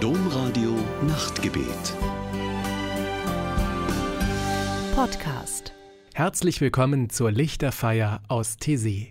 [0.00, 1.94] Domradio Nachtgebet.
[4.94, 5.74] Podcast.
[6.14, 9.08] Herzlich willkommen zur Lichterfeier aus Tessé.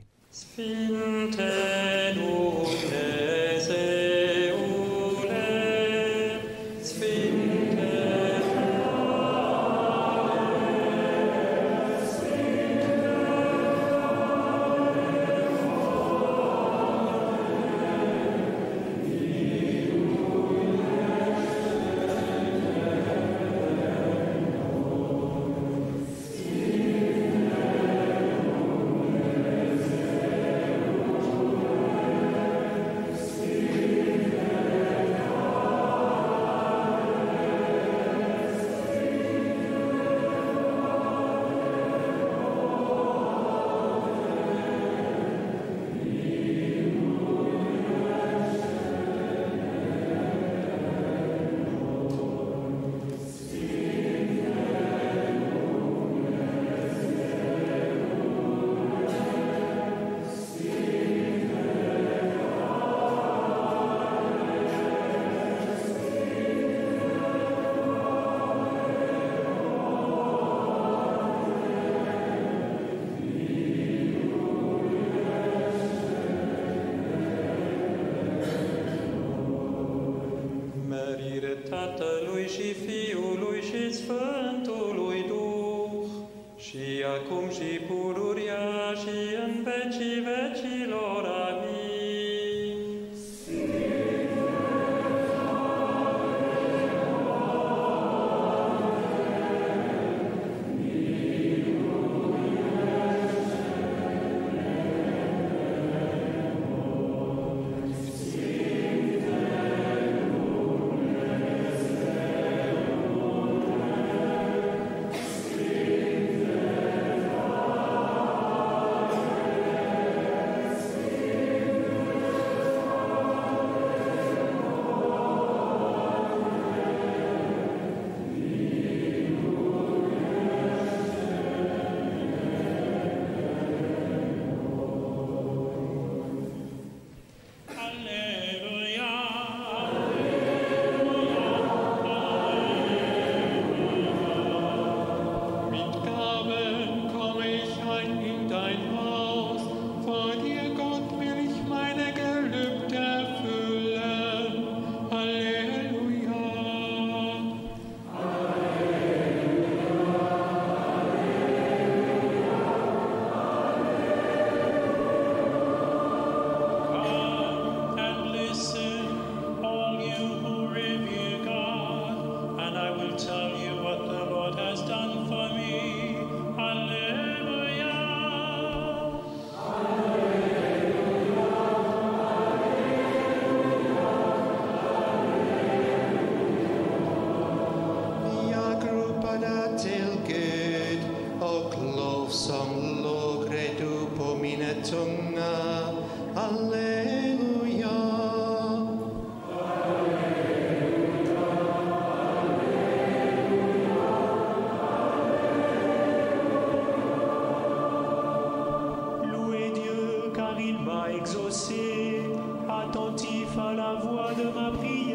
[210.59, 212.21] Il m'a exaucé,
[212.69, 215.08] attentif à la voix de ma prière.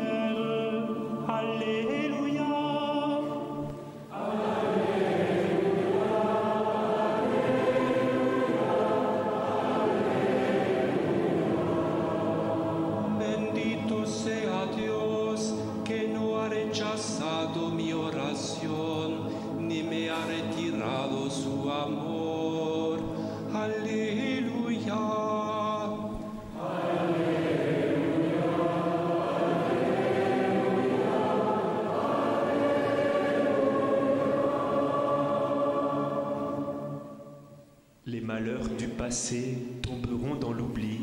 [38.64, 40.98] Malheurs du passé tomberont dans l'oubli.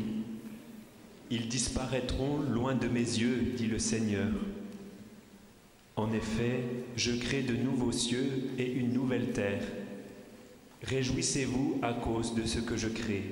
[1.30, 4.30] Ils disparaîtront loin de mes yeux, dit le Seigneur.
[5.96, 6.64] En effet,
[6.96, 9.62] je crée de nouveaux cieux et une nouvelle terre.
[10.82, 13.24] Réjouissez-vous à cause de ce que je crée.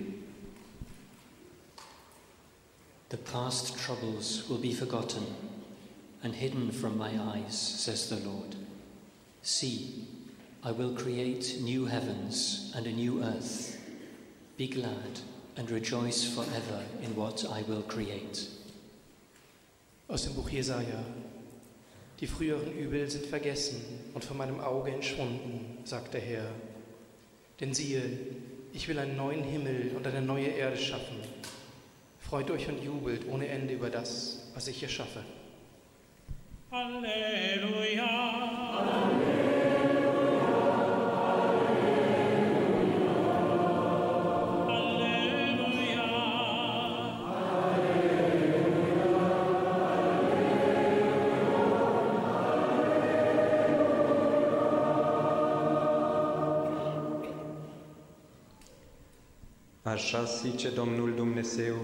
[3.09, 5.25] The past troubles will be forgotten
[6.23, 8.55] and hidden from my eyes, says the Lord.
[9.43, 10.05] See,
[10.63, 13.80] I will create new heavens and a new earth.
[14.61, 15.19] Be glad
[15.57, 18.47] and rejoice forever in what I will create.
[20.07, 21.03] Aus dem Buch Jesaja.
[22.21, 23.81] Die früheren Übel sind vergessen
[24.13, 26.45] und von meinem Auge entschwunden, sagt der Herr.
[27.59, 28.03] Denn siehe,
[28.75, 31.17] ich will einen neuen Himmel und eine neue Erde schaffen.
[32.19, 35.25] Freut euch und jubelt ohne Ende über das, was ich hier schaffe.
[36.71, 38.70] Halleluja.
[59.91, 61.75] Așa zice Domnul Dumnezeu,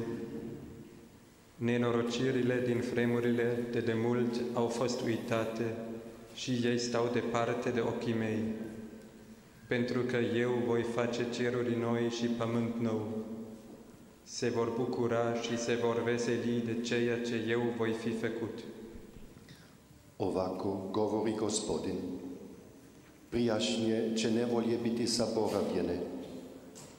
[1.56, 5.76] nenorocirile din vremurile de demult au fost uitate
[6.35, 8.43] și ei stau departe de ochii mei,
[9.69, 13.25] pentru că eu voi face ceruri noi și pământ nou.
[14.23, 18.58] Se vor bucura și se vor veseli de ceea ce eu voi fi făcut.
[20.17, 21.99] Ovako govori gospodin.
[23.29, 26.00] Prijašnje će nevolje biti zaboravljene,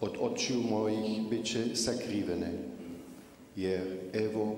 [0.01, 2.51] od očiju mojih bit će sakrivene,
[3.55, 4.55] jer evo,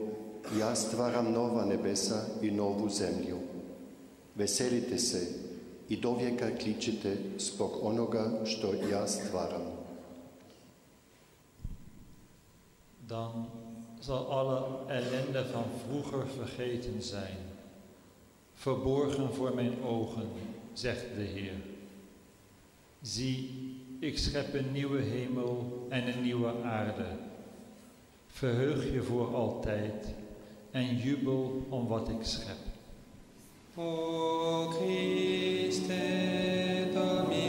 [0.60, 3.38] ja stvaram nova nebesa i novu zemlju.
[4.36, 5.28] Veselite se
[5.90, 9.80] i do vijeka kličite zbog onoga što ja stvaram.
[13.08, 13.46] Dan
[14.02, 17.38] zal alle ellende van vroeger vergeten zijn,
[18.56, 20.30] verborgen voor mijn ogen,
[20.76, 21.62] zegt de Heer.
[23.02, 23.50] Zie,
[24.00, 27.06] ik schep een nieuwe hemel en een nieuwe aarde.
[28.28, 30.14] Verheug je voor altijd
[30.72, 32.58] en jubel om wat ik schep.
[33.76, 35.94] O Christe
[36.94, 37.49] Domine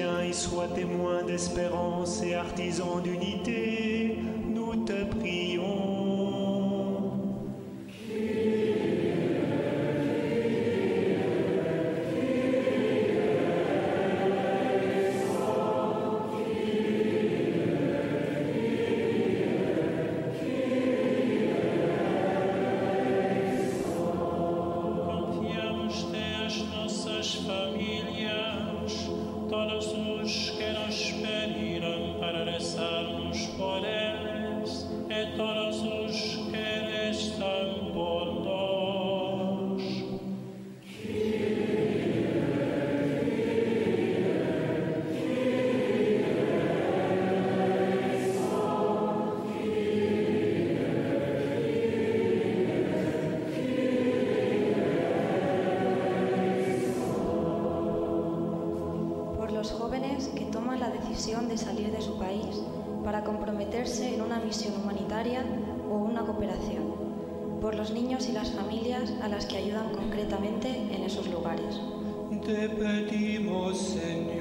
[0.00, 0.68] chrétiens y soient
[1.26, 3.19] d'espérance et artisans d'unité,
[59.60, 62.62] los jóvenes que toman la decisión de salir de su país
[63.04, 65.44] para comprometerse en una misión humanitaria
[65.86, 66.94] o una cooperación,
[67.60, 71.78] por los niños y las familias a las que ayudan concretamente en esos lugares.
[72.42, 74.39] Te pedimos, Señor.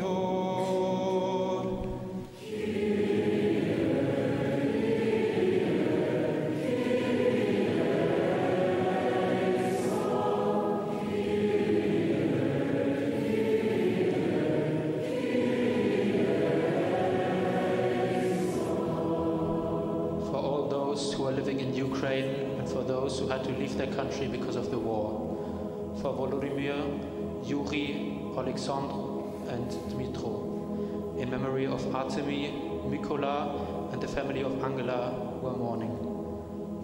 [26.30, 31.18] Volodymyr, Yuri, Alexandre, and Dmitro.
[31.18, 32.54] In memory of Artemy,
[32.88, 35.98] Mikola, and the family of Angela who are mourning.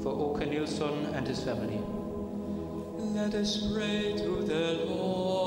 [0.01, 1.79] For Oke Nilsson and his family.
[2.97, 5.44] Let us pray to the Lord.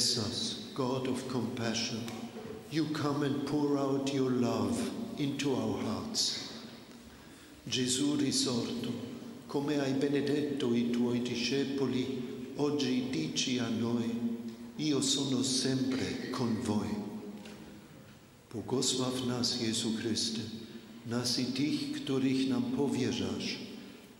[0.00, 2.00] Bless us, God of compassion.
[2.70, 6.48] You come and pour out your love into our hearts.
[7.68, 8.88] Gesù risorto,
[9.46, 14.38] come hai benedetto i tuoi discepoli, oggi dici a noi,
[14.76, 16.96] io sono sempre con voi.
[18.50, 20.40] Błogosław nas, Jezu Chryste,
[21.10, 23.58] nas i tych, których nam powierzasz.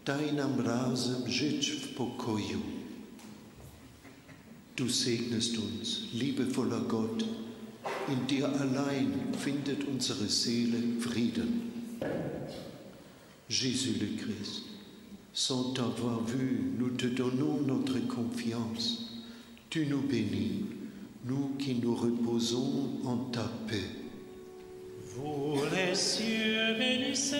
[0.04, 2.79] Daj nam razem żyć w pokoju.
[4.80, 7.22] Du segnest uns, liebevoller Gott.
[8.08, 11.70] In dir allein findet unsere Seele Frieden.
[13.46, 14.62] Jésus le Christ,
[15.34, 19.20] sans t'avoir vu, nous te donnons notre confiance.
[19.68, 20.64] Tu nous bénis,
[21.26, 23.90] nous qui nous reposons en ta paix.
[25.14, 27.36] Vous les cieux, bénissez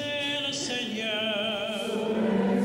[0.46, 2.60] le Seigneur.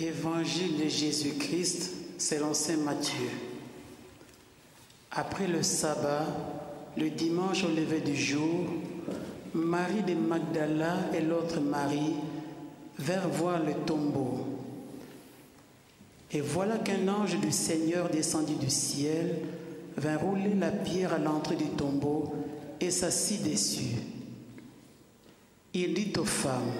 [0.00, 3.28] Évangile de Jésus-Christ selon Saint Matthieu.
[5.10, 6.26] Après le sabbat,
[6.96, 8.66] le dimanche au lever du jour,
[9.52, 12.14] Marie de Magdala et l'autre Marie
[12.98, 14.46] vinrent voir le tombeau.
[16.32, 19.34] Et voilà qu'un ange du Seigneur descendit du ciel,
[19.96, 22.32] vint rouler la pierre à l'entrée du tombeau
[22.80, 23.96] et s'assit dessus.
[25.74, 26.72] Il dit aux femmes,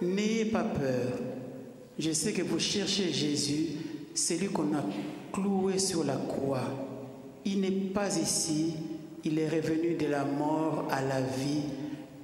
[0.00, 1.18] N'ayez pas peur,
[2.00, 3.66] je sais que vous cherchez Jésus,
[4.14, 4.84] celui qu'on a
[5.32, 6.64] cloué sur la croix.
[7.44, 8.74] Il n'est pas ici,
[9.24, 11.62] il est revenu de la mort à la vie,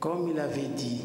[0.00, 1.02] comme il avait dit.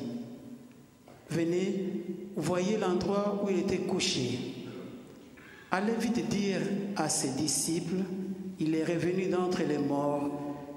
[1.30, 2.04] Venez,
[2.36, 4.40] voyez l'endroit où il était couché.
[5.70, 6.62] Allez vite dire
[6.96, 8.04] à ses disciples,
[8.60, 10.30] il est revenu d'entre les morts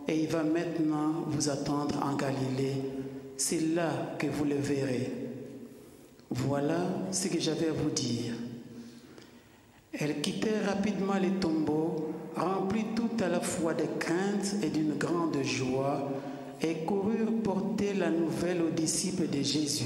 [0.09, 2.77] et il va maintenant vous attendre en Galilée.
[3.37, 5.24] C'est là que vous le verrez.
[6.31, 8.35] Voilà ce que j'avais à vous dire.
[9.93, 15.41] Elles quittèrent rapidement les tombeaux, remplies tout à la fois de crainte et d'une grande
[15.43, 16.11] joie,
[16.61, 19.85] et coururent porter la nouvelle aux disciples de Jésus.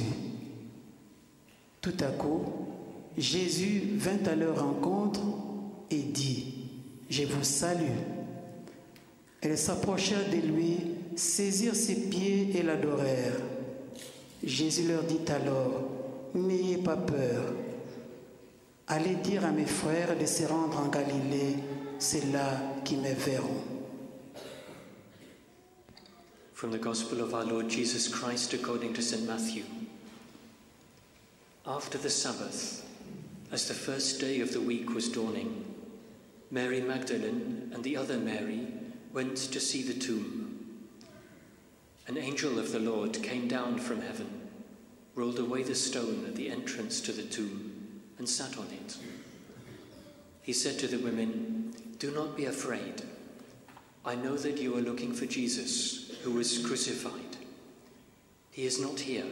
[1.81, 2.45] Tout à coup,
[3.17, 5.21] Jésus vint à leur rencontre
[5.91, 6.55] et dit,
[7.11, 7.99] Je vous salue.
[9.41, 10.77] Elles s'approchèrent de lui,
[11.17, 13.41] saisirent ses pieds et l'adorèrent.
[14.43, 15.98] Jésus leur dit alors,
[16.35, 17.55] N'ayez pas peur.
[18.87, 21.57] Allez dire à mes frères de se rendre en Galilée,
[21.99, 23.65] c'est là qu'ils me verront.
[26.55, 29.27] From the Gospel of our Lord Jesus Christ according to St.
[29.27, 29.63] Matthew.
[31.67, 32.85] After the Sabbath,
[33.53, 35.65] as the first day of the week was dawning,
[36.51, 38.67] Mary Magdalene and the other Mary
[39.13, 40.79] went to see the tomb.
[42.07, 44.38] An angel of the Lord came down from heaven,
[45.19, 48.97] rolled away the stone at the entrance to the tomb, and sat on it.
[50.43, 53.03] He said to the women, Do not be afraid.
[54.05, 57.37] I know that you are looking for Jesus, who was crucified.
[58.53, 59.27] He is not here,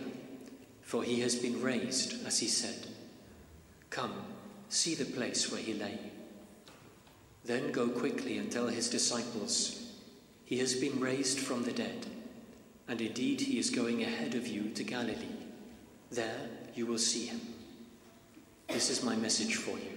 [0.83, 2.89] for he has been raised, as he said.
[3.89, 4.13] Come,
[4.69, 6.01] see the place where he lay.
[7.45, 9.93] Then go quickly and tell his disciples,
[10.45, 12.07] He has been raised from the dead,
[12.89, 15.36] and indeed he is going ahead of you to Galilee.
[16.11, 17.41] There you will see him.
[18.69, 19.93] This is my message for you.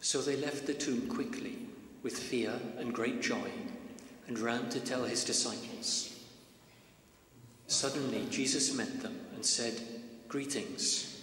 [0.00, 1.58] So they left the tomb quickly,
[2.02, 3.50] with fear and great joy,
[4.26, 6.20] and ran to tell his disciples.
[7.66, 9.80] Suddenly Jesus met them and said,
[10.28, 11.22] Greetings.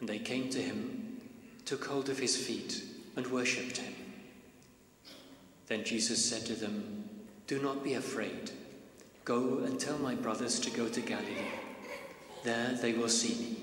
[0.00, 1.20] And they came to him,
[1.64, 2.82] took hold of his feet,
[3.16, 3.94] and worshipped him.
[5.66, 7.08] Then Jesus said to them,
[7.46, 8.50] Do not be afraid.
[9.24, 11.67] Go and tell my brothers to go to Galilee.
[12.44, 13.56] There they will see me.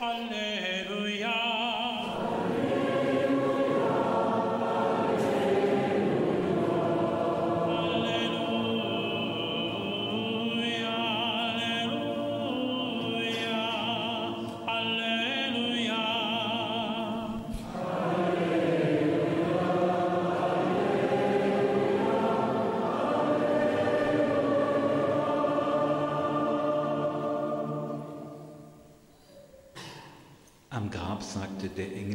[0.00, 1.83] Alleluia.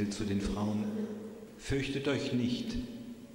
[0.09, 0.83] Engel zu den Frauen,
[1.57, 2.73] Fürchtet euch nicht,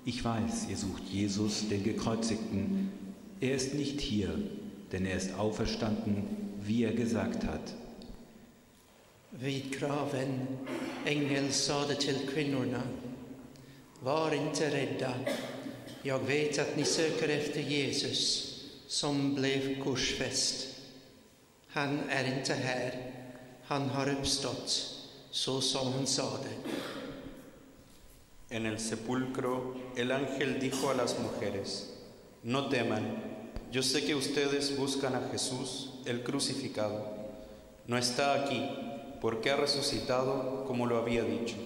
[0.05, 2.91] ich weiß, ihr sucht Jesus, den Gekreuzigten.
[3.41, 4.31] Er ist nicht hier,
[4.91, 6.25] denn er ist auferstanden,
[6.63, 7.75] wie er gesagt hat.
[9.31, 10.49] Vid graven,
[11.05, 12.83] ängeln sade till kvinnorna,
[14.01, 15.15] var inte rädda.
[16.03, 20.67] Jag vet att ni söker efter Jesus som blev korsfäst.
[21.69, 23.13] Han är inte här,
[23.67, 24.94] han har uppstått.
[25.35, 26.49] Så som hon sade.
[28.51, 31.93] En el sepulcro, el ángel dijo a las mujeres,
[32.45, 37.05] no teman, yo sé que ustedes buscan a Jesús, el crucificado.
[37.89, 38.65] No está aquí,
[39.21, 41.57] porque ha resucitado como lo había dicho.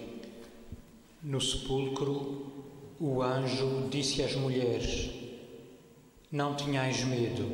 [1.21, 2.51] No sepulcro,
[2.99, 5.11] o anjo disse às mulheres:
[6.31, 7.47] Não tenhais medo.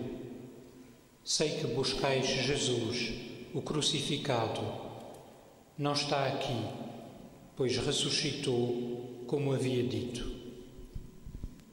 [1.25, 3.12] Sei que buscais Jesus,
[3.54, 4.85] o crucificado.
[5.77, 6.55] Não está aqui,
[7.57, 10.23] pois ressuscitou, como havia dito.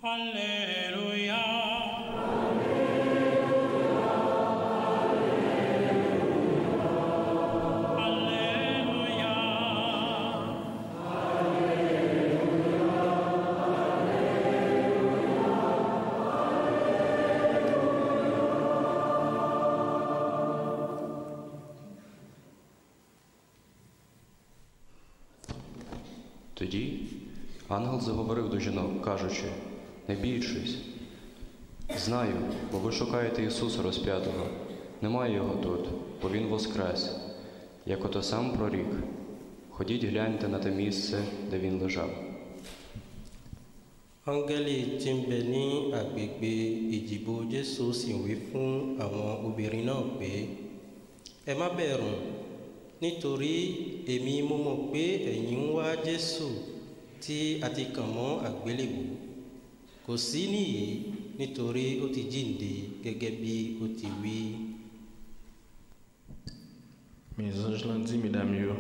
[0.02, 1.36] Alleluia.
[26.62, 26.92] Тоді
[27.68, 29.44] ангел заговорив до жінок, кажучи:
[30.09, 30.77] Не бійтесь,
[31.98, 32.35] знаю,
[32.72, 34.46] бо ви шукаєте Ісуса розп'ятого.
[35.01, 35.88] Немає його тут,
[36.22, 37.16] бо Він воскрес,
[37.87, 38.87] як ото сам прорік.
[39.70, 42.11] Ходіть гляньте на те місце, де він lежав.
[44.33, 45.64] áńgẹ́lì tí ń bẹ ní
[46.01, 46.53] agbègbè
[46.96, 48.70] ìdìbò jésù sì wí fún
[49.05, 50.31] àwọn obìnrin náà pé
[51.51, 51.53] ẹ
[54.12, 55.04] èmi mo mọ̀ pé
[57.66, 59.04] a ti kàn mọ́ àgbélébùú
[60.06, 60.86] kò sí nìyí
[61.38, 62.70] nítorí ó ti jíǹde
[63.04, 64.38] gẹ́gẹ́ bí ó ti wí.
[67.38, 68.74] Mes anges l'ont dit, mesdames, yo,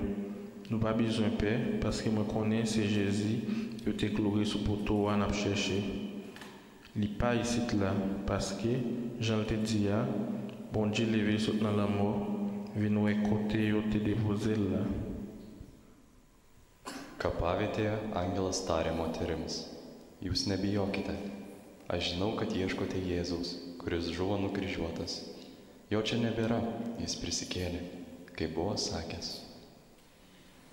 [0.68, 3.38] nous pas besoin de paix, parce que moi connais c'est Jésus,
[3.86, 5.82] yo te cloué sous poteau, on a cherché.
[6.94, 7.94] Li pas ici là,
[8.26, 8.68] parce que,
[9.20, 10.06] Jean te dit, ah,
[10.72, 12.26] bon Dieu levé dans la mort,
[12.76, 14.84] vin ouais côté, yo te déposé là.
[17.22, 19.60] Kapavietėje angelas tarė moterims,
[20.26, 21.12] jūs nebijokite,
[21.86, 25.20] aš žinau, kad ieškote Jėzaus, kuris žuvo nukryžiuotas.
[25.92, 26.58] Jo čia nebėra,
[26.98, 27.84] jis prisikėlė,
[28.34, 29.30] kaip buvo sakęs.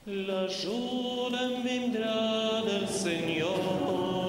[0.08, 4.29] La journée vendrá del Señor,